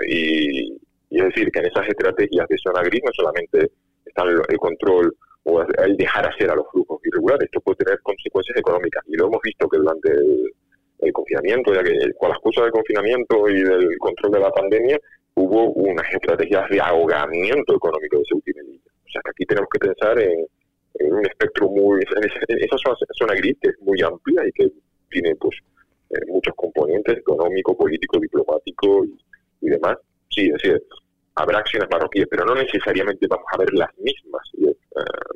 [0.08, 0.78] y,
[1.10, 3.72] es decir, que en esas estrategias de zona gris no solamente
[4.06, 8.58] está el, control o el dejar hacer a los flujos irregulares, esto puede tener consecuencias
[8.58, 9.04] económicas.
[9.08, 13.50] Y lo hemos visto que durante el, confinamiento, ya que con las cosas del confinamiento
[13.50, 15.00] y del control de la pandemia,
[15.34, 19.80] hubo unas estrategias de ahogamiento económico de Ceuta y O sea que aquí tenemos que
[19.80, 20.46] pensar en,
[21.00, 22.02] un espectro muy...
[22.02, 22.78] En esa
[23.18, 24.72] zona, gris que es muy amplia y que
[25.10, 25.58] tiene pues
[26.12, 29.18] eh, muchos componentes económico, político, diplomático y,
[29.62, 29.98] y demás,
[30.30, 30.84] sí, es decir,
[31.36, 34.44] habrá acciones marroquíes, pero no necesariamente vamos a ver las mismas.
[34.62, 34.76] Eh,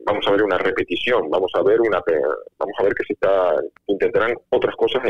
[0.06, 2.02] vamos a ver una repetición, vamos a ver una,
[2.58, 3.56] vamos a ver que se está
[3.88, 5.02] intentarán otras cosas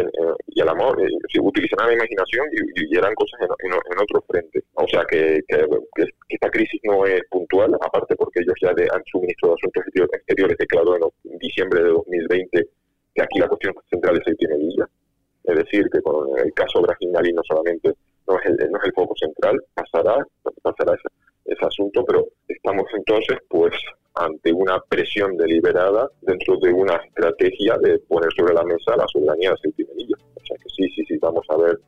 [0.48, 4.64] y al amor, eh, utilizarán la imaginación y, harán cosas en, en, otros frentes.
[4.76, 5.66] O sea que, que,
[6.30, 10.58] esta crisis no es puntual, aparte porque ellos ya de, han suministro de Asuntos Exteriores
[10.58, 12.68] declaró en diciembre de 2020
[13.16, 14.56] que aquí la cuestión central es el tiene
[15.46, 17.94] Es decir, que con el caso Brahim no solamente
[18.28, 20.18] no es el, no es el foco central, pasará,
[20.62, 21.08] pasará ese,
[21.46, 23.74] ese asunto, pero estamos entonces pues
[24.16, 29.52] ante una presión deliberada dentro de una estrategia de poner sobre la mesa la soberanía
[29.52, 29.92] de Ceuta
[30.36, 31.80] O sea que sí, sí, sí, vamos a ver.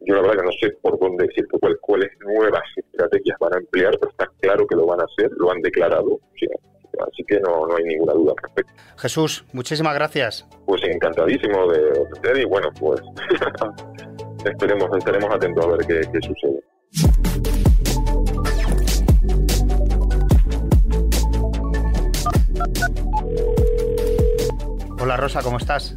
[0.00, 1.46] Yo la verdad que no sé por dónde decir,
[1.80, 5.52] cuáles nuevas estrategias van a emplear, pero está claro que lo van a hacer, lo
[5.52, 6.18] han declarado.
[6.34, 8.72] así que no, no hay ninguna duda al respecto.
[8.98, 10.44] Jesús, muchísimas gracias.
[10.66, 13.00] Pues encantadísimo de usted y bueno, pues
[14.50, 16.62] esperemos, estaremos atentos a ver qué, sucede.
[25.00, 25.96] Hola Rosa, ¿cómo estás?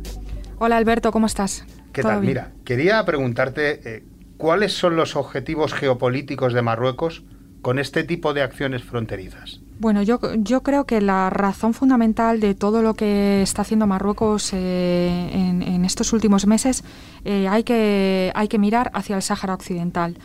[0.57, 1.65] Hola Alberto, ¿cómo estás?
[1.93, 2.21] ¿Qué tal?
[2.21, 4.03] Mira, quería preguntarte eh,
[4.37, 7.23] cuáles son los objetivos geopolíticos de Marruecos
[7.61, 9.61] con este tipo de acciones fronterizas.
[9.77, 14.51] Bueno, yo, yo creo que la razón fundamental de todo lo que está haciendo Marruecos
[14.53, 16.83] eh, en, estos últimos meses
[17.25, 20.17] eh, hay, que, mirar hacia el Sáhara Occidental,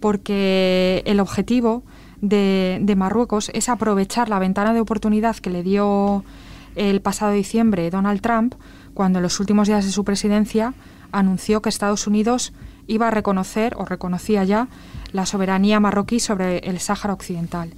[0.00, 1.84] porque el objetivo
[2.20, 6.24] de, de, Marruecos es aprovechar la ventana de oportunidad que le dio
[6.74, 8.54] el pasado diciembre Donald Trump,
[8.92, 10.74] cuando en los últimos días de su presidencia
[11.12, 12.52] anunció que Estados Unidos
[12.88, 14.68] iba a reconocer o reconocía ya
[15.12, 17.70] la soberanía marroquí sobre el Sáhara Occidental.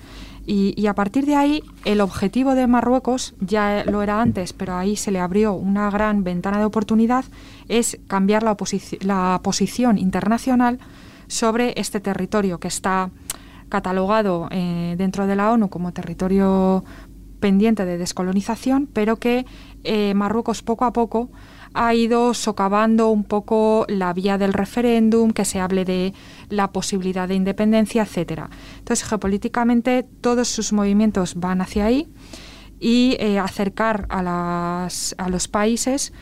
[0.51, 4.97] Y, a partir de ahí, el objetivo de Marruecos, ya lo era antes, pero ahí
[4.97, 7.27] se le abrió una gran ventana de oportunidad,
[7.69, 8.57] es cambiar la,
[9.01, 10.79] la posición internacional
[11.27, 13.11] sobre este territorio que está
[13.69, 16.83] catalogado eh, dentro de la ONU como territorio
[17.41, 19.45] pendiente de descolonización, pero que
[19.85, 21.29] eh, Marruecos poco a poco
[21.79, 26.13] ha ido socavando un poco la vía del referéndum, que se hable de
[26.49, 28.51] la posibilidad de independencia, etcétera.
[28.79, 32.09] Entonces, geopolíticamente todos sus movimientos van hacia ahí
[32.81, 34.89] y eh, acercar a,
[35.29, 36.13] los países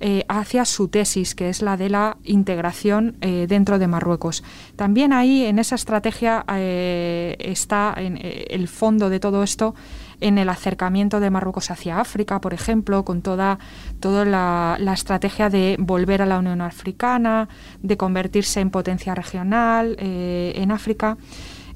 [0.00, 4.44] eh, hacia su tesis, que es la de la integración eh, dentro de Marruecos.
[4.76, 9.74] También ahí, en esa estrategia, está en, el fondo de todo esto
[10.20, 13.58] en el acercamiento de Marruecos hacia África, por ejemplo, con toda,
[14.00, 17.48] toda la, estrategia de volver a la Unión Africana,
[17.82, 21.18] de convertirse en potencia regional eh, en África.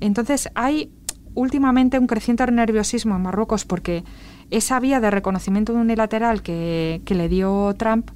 [0.00, 0.90] Entonces hay
[1.34, 4.04] últimamente un creciente nerviosismo en Marruecos porque
[4.50, 8.10] esa vía de reconocimiento unilateral que, que le dio Trump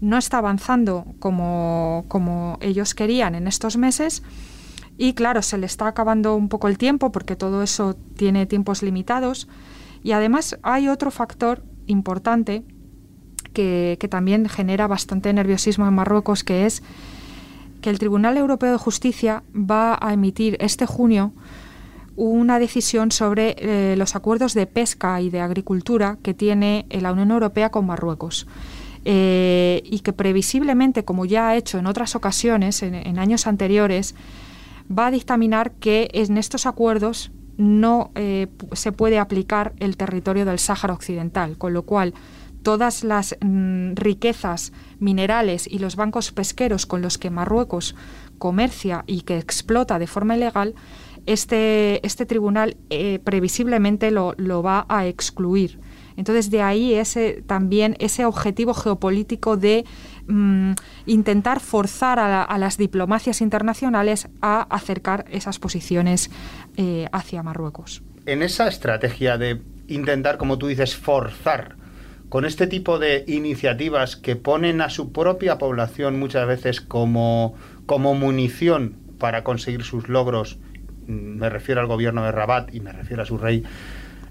[0.00, 4.22] no está avanzando como, como ellos querían en estos meses.
[4.96, 8.82] Y claro, se le está acabando un poco el tiempo porque todo eso tiene tiempos
[8.82, 9.48] limitados.
[10.02, 12.64] Y además hay otro factor importante
[13.52, 16.82] que, también genera bastante nerviosismo en Marruecos, que es
[17.80, 21.32] que el Tribunal Europeo de Justicia va a emitir este junio
[22.16, 27.30] una decisión sobre eh, los acuerdos de pesca y de agricultura que tiene la Unión
[27.30, 28.46] Europea con Marruecos.
[29.06, 34.14] Eh, y que previsiblemente, como ya ha hecho en otras ocasiones, en años anteriores,
[34.90, 40.58] va a dictaminar que en estos acuerdos no eh, se puede aplicar el territorio del
[40.58, 42.14] Sáhara Occidental, con lo cual
[42.62, 47.94] todas las mm, riquezas minerales y los bancos pesqueros con los que Marruecos
[48.38, 50.74] comercia y que explota de forma ilegal,
[51.26, 55.78] este, este tribunal eh, previsiblemente lo, lo, va a excluir.
[56.16, 59.84] Entonces, de ahí ese, también ese objetivo geopolítico de
[60.30, 60.74] mm,
[61.06, 66.30] intentar forzar a, las diplomacias internacionales a acercar esas posiciones
[66.76, 68.02] eh, hacia Marruecos.
[68.26, 71.76] En esa estrategia de intentar, como tú dices, forzar
[72.28, 77.54] con este tipo de iniciativas que ponen a su propia población muchas veces como,
[77.86, 80.58] como munición para conseguir sus logros,
[81.06, 83.64] mm, me refiero al gobierno de Rabat y me refiero a su rey,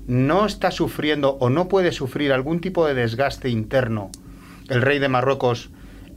[0.07, 4.09] no está sufriendo o no puede sufrir algún tipo de desgaste interno
[4.69, 5.71] el rey de Marruecos,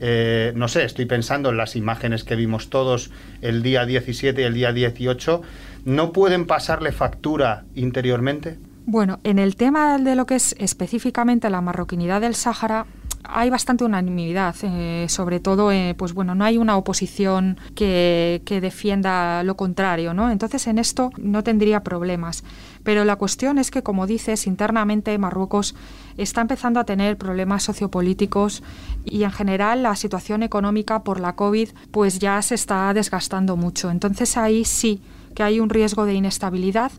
[0.05, 3.09] eh, no sé, estoy pensando en las imágenes que vimos todos
[3.41, 5.41] el día 17 y el día 18,
[5.85, 8.57] ¿no pueden pasarle factura interiormente?
[8.85, 12.85] Bueno, en el tema de lo que es específicamente la marroquinidad del Sáhara,
[13.23, 18.59] hay bastante unanimidad, eh, sobre todo, eh, pues bueno, no hay una oposición que, que,
[18.59, 20.29] defienda lo contrario, ¿no?
[20.29, 22.43] Entonces en esto no tendría problemas.
[22.83, 25.75] Pero la cuestión es que, como dices, internamente Marruecos
[26.17, 28.63] está empezando a tener problemas sociopolíticos
[29.05, 33.89] y en general la situación económica por la COVID pues ya se está desgastando mucho.
[33.89, 35.01] Entonces ahí sí
[35.35, 36.91] que hay un riesgo de inestabilidad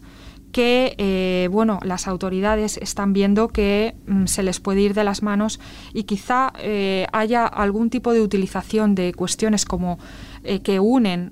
[0.55, 5.21] que eh, bueno las autoridades están viendo que mm, se les puede ir de las
[5.23, 5.59] manos
[5.93, 9.99] y quizá eh, haya algún tipo de utilización de cuestiones como
[10.45, 11.31] eh, que unen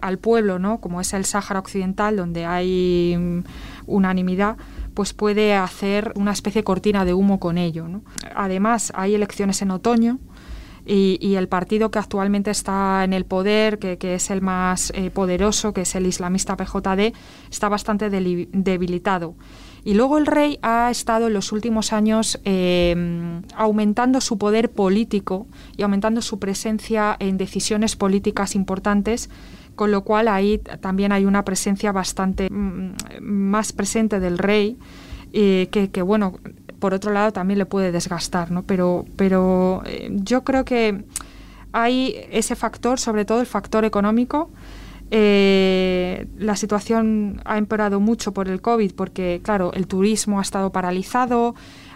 [0.00, 3.40] al pueblo no como es el Sáhara occidental donde hay mm,
[3.86, 4.56] unanimidad
[4.94, 7.86] pues puede hacer una especie de cortina de humo con ello
[8.34, 10.18] además hay elecciones en otoño
[10.92, 15.72] y, el partido que actualmente está en el poder, que, es el más eh, poderoso,
[15.72, 17.14] que es el islamista PJD,
[17.48, 19.36] está bastante debilitado.
[19.84, 25.46] Y luego el rey ha estado en los últimos años em, aumentando su poder político
[25.76, 29.30] y aumentando su presencia en decisiones políticas importantes,
[29.76, 34.76] con lo cual ahí también hay una presencia bastante mm, más presente del rey.
[35.32, 36.40] Eh, que, que, bueno,
[36.80, 38.62] por otro lado también le puede desgastar, ¿no?
[38.64, 41.04] Pero, pero eh, yo creo que
[41.72, 44.50] hay ese factor, sobre todo el factor económico.
[45.12, 50.70] Eh, la situación ha empeorado mucho por el COVID porque, claro, el turismo ha estado
[50.72, 51.54] paralizado.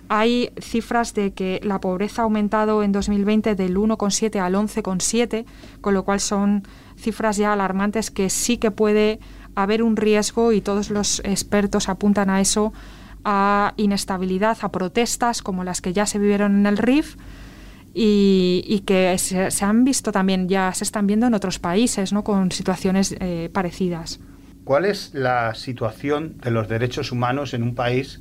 [0.08, 5.46] Hay cifras de que la pobreza ha aumentado en 2020 del 1,7 al 11,7,
[5.80, 6.62] con lo cual son
[6.96, 9.18] cifras ya alarmantes que sí que puede
[9.54, 12.72] haber un riesgo y todos los expertos apuntan a eso
[13.24, 17.16] a inestabilidad, a protestas como las que ya se vivieron en el RIF
[17.94, 22.24] y, que se, han visto también, ya se están viendo en otros países, ¿no?
[22.24, 24.20] con situaciones eh, parecidas.
[24.64, 28.20] ¿Cuál es la situación de los derechos humanos en un país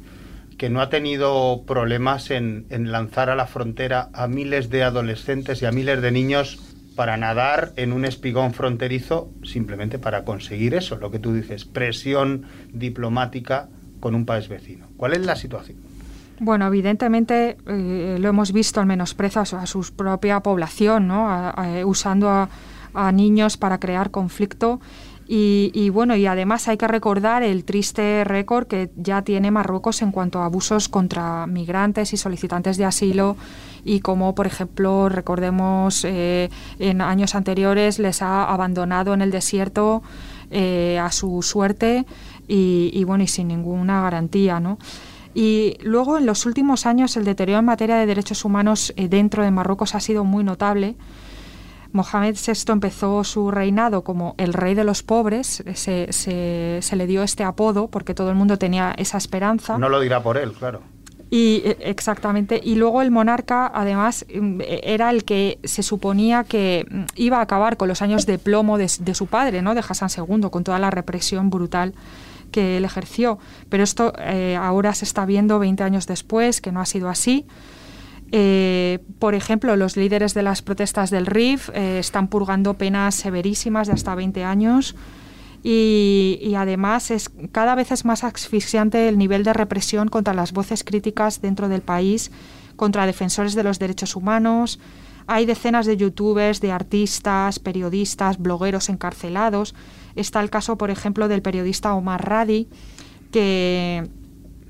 [0.57, 5.61] que no ha tenido problemas en, en lanzar a la frontera a miles de adolescentes
[5.61, 6.59] y a miles de niños
[6.95, 12.45] para nadar en un espigón fronterizo simplemente para conseguir eso, lo que tú dices, presión
[12.71, 13.69] diplomática
[14.03, 14.87] con un país vecino.
[14.97, 15.77] ¿Cuál es la situación?
[16.37, 21.53] Bueno, evidentemente eh, lo hemos visto al menosprecio a su, propia población, ¿no?
[21.85, 24.81] usando a, niños para crear conflicto.
[25.25, 30.11] Y, bueno, y además hay que recordar el triste récord que ya tiene Marruecos en
[30.11, 33.37] cuanto a abusos contra migrantes y solicitantes de asilo
[33.85, 40.03] y como, por ejemplo, recordemos eh, en años anteriores les ha abandonado en el desierto
[40.51, 42.05] eh, a su suerte
[42.47, 44.77] y, bueno, y sin ninguna garantía, ¿no?
[45.33, 49.43] Y luego, en los últimos años, el deterioro en materia de derechos humanos eh, dentro
[49.43, 50.95] de Marruecos ha sido muy notable.
[51.91, 57.21] Mohamed VI empezó su reinado como el rey de los pobres, se, se, le dio
[57.21, 59.77] este apodo porque todo el mundo tenía esa esperanza.
[59.77, 60.81] No lo dirá por él, claro.
[61.29, 62.59] Y e, exactamente.
[62.63, 67.41] Y luego el monarca, además, mm, era el que se suponía que mm, iba a
[67.41, 69.75] acabar con los años de plomo de, de su padre, ¿no?
[69.75, 71.93] De Hassan II, con toda la represión brutal
[72.53, 73.37] que él ejerció.
[73.67, 77.45] Pero esto eh, ahora se está viendo 20 años después, que no ha sido así.
[78.31, 83.87] Eh, por ejemplo, los líderes de las protestas del RIF eh, están purgando penas severísimas
[83.87, 84.95] de hasta 20 años
[85.63, 90.83] y, además es cada vez es más asfixiante el nivel de represión contra las voces
[90.83, 92.31] críticas dentro del país,
[92.75, 94.79] contra defensores de los derechos humanos.
[95.25, 99.73] Hay decenas de youtubers, de artistas, periodistas, blogueros encarcelados
[100.15, 102.67] Está el caso, por ejemplo, del periodista Omar Radi,
[103.31, 104.09] que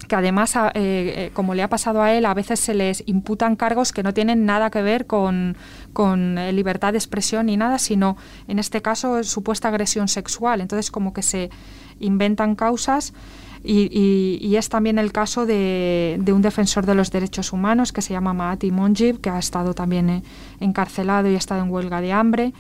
[0.08, 3.56] que además, eh, eh, como le ha pasado a él, a veces se les imputan
[3.56, 5.56] cargos que no tienen nada que ver con,
[5.94, 10.62] con eh, libertad de expresión ni nada, sino en este caso supuesta agresión sexual.
[10.62, 11.50] Entonces, como que se
[12.00, 13.14] inventan causas.
[13.66, 18.34] Y, es también el caso de, un defensor de los derechos humanos que se llama
[18.34, 20.22] Mahati Monjib, que ha estado también
[20.60, 22.54] encarcelado y ha estado en huelga de hambre.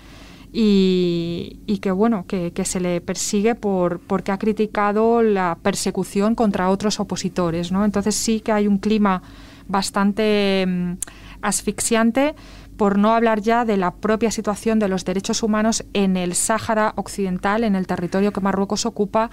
[0.56, 6.99] Y, que bueno, que, se le persigue por porque ha criticado la persecución contra otros
[6.99, 7.84] opositores, ¿no?
[7.84, 9.24] Entonces sí que hay un clima
[9.68, 10.93] bastante mm,
[11.41, 12.36] asfixiante
[12.78, 16.93] por no hablar ya de la propia situación de los derechos humanos en el Sáhara
[16.97, 19.32] Occidental, en el territorio que Marruecos ocupa,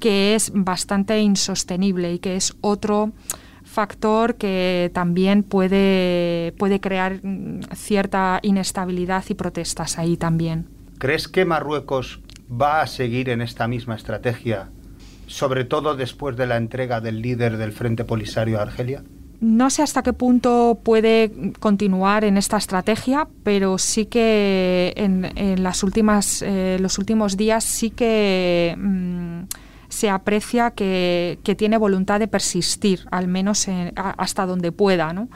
[0.00, 3.12] que es bastante insostenible y que es otro
[3.72, 10.68] factor que también puede, puede crear mm, cierta inestabilidad y protestas ahí también.
[10.98, 14.68] ¿Crees que Marruecos va a seguir en esta misma estrategia,
[15.26, 19.02] sobre todo después de la entrega del líder del Frente Polisario a Argelia?
[19.40, 25.82] No sé hasta qué punto puede continuar en esta estrategia, pero sí que en, las
[25.82, 29.40] últimas, eh, los últimos días sí que mm,
[29.92, 35.28] se aprecia que, tiene voluntad de persistir, al menos hasta donde pueda, ¿no?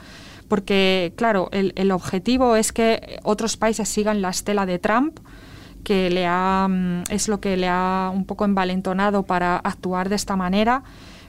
[0.47, 5.19] Porque, claro, el, objetivo es que otros países sigan la estela de Trump,
[5.83, 10.15] que le ha, mm, es lo que le ha un poco envalentonado para actuar de
[10.15, 10.81] esta manera.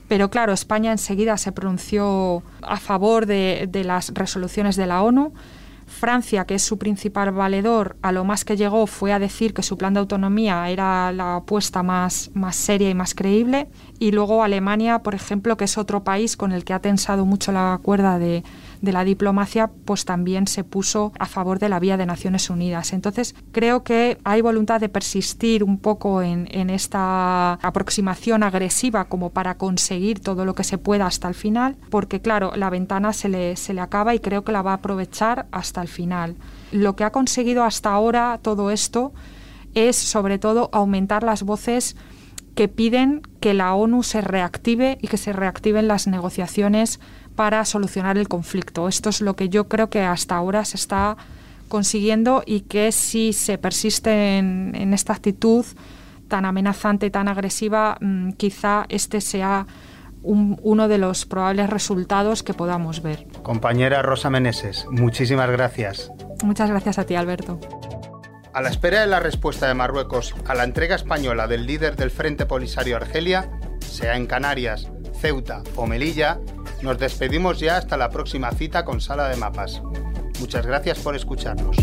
[0.08, 5.34] Pero claro, España enseguida se pronunció a favor de, de las resoluciones de la ONU
[5.88, 9.62] Francia, que es su principal valedor, a lo más que llegó fue a decir que
[9.62, 13.68] su plan de autonomía era la apuesta más, más seria y más creíble.
[13.98, 17.50] Y luego Alemania, por ejemplo, que es otro país con el que ha tensado mucho
[17.50, 18.44] la cuerda de,
[18.80, 22.92] de la diplomacia, pues también se puso a favor de la vía de Naciones Unidas.
[22.92, 29.56] Entonces, creo que hay voluntad de persistir un poco en, esta aproximación agresiva como para
[29.56, 33.56] conseguir todo lo que se pueda hasta el final, porque claro, la ventana se le,
[33.56, 36.36] se le acaba y creo que la va a aprovechar hasta el final.
[36.72, 39.12] Lo que ha conseguido hasta ahora todo esto
[39.74, 41.96] es sobre todo aumentar las voces
[42.54, 46.98] que piden que la ONU se reactive y que se reactiven las negociaciones
[47.38, 48.88] para solucionar el conflicto.
[48.88, 51.16] Esto es lo que yo creo que hasta ahora se está
[51.68, 55.64] consiguiendo y que si se persiste en, esta actitud
[56.26, 59.68] tan amenazante, y tan agresiva, mm, quizá este sea
[60.24, 63.28] uno de los probables resultados que podamos ver.
[63.44, 66.10] Compañera Rosa Meneses, muchísimas gracias.
[66.42, 67.60] Muchas gracias a ti, Alberto.
[68.52, 72.10] A la espera de la respuesta de Marruecos a la entrega española del líder del
[72.10, 76.40] Frente Polisario Argelia, sea en Canarias, Ceuta o Melilla,
[76.82, 79.82] nos despedimos ya hasta la próxima cita con Sala de Mapas.
[80.40, 81.76] Muchas gracias por escucharnos.